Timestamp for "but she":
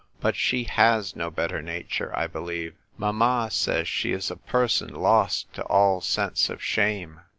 0.19-0.63